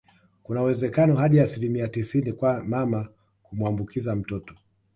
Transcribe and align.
Kuna 0.43 0.61
uwezekano 0.61 1.15
hadi 1.15 1.39
asilimia 1.39 1.87
tisini 1.87 2.33
kwa 2.33 2.63
mama 2.63 3.09
kumuambukiza 3.43 4.15
mtoto 4.15 4.55